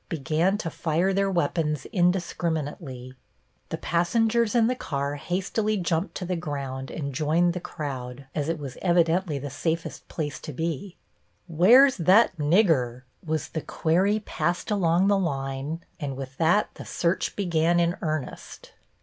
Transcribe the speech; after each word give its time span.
began 0.09 0.57
to 0.57 0.71
fire 0.71 1.13
their 1.13 1.29
weapons 1.29 1.85
indiscriminately. 1.93 3.13
The 3.69 3.77
passengers 3.77 4.55
in 4.55 4.65
the 4.65 4.73
car 4.73 5.13
hastily 5.17 5.77
jumped 5.77 6.15
to 6.15 6.25
the 6.25 6.35
ground 6.35 6.89
and 6.89 7.13
joined 7.13 7.53
the 7.53 7.59
crowd, 7.59 8.25
as 8.33 8.49
it 8.49 8.57
was 8.57 8.79
evidently 8.81 9.37
the 9.37 9.51
safest 9.51 10.07
place 10.07 10.39
to 10.39 10.53
be. 10.53 10.95
"Where's 11.47 11.97
that 11.97 12.35
Nigger?" 12.39 13.03
was 13.23 13.49
the 13.49 13.61
query 13.61 14.19
passed 14.21 14.71
along 14.71 15.05
the 15.07 15.19
line, 15.19 15.81
and 15.99 16.17
with 16.17 16.35
that 16.39 16.71
the 16.73 16.85
search 16.85 17.35
began 17.35 17.79
in 17.79 17.95
earnest. 18.01 18.71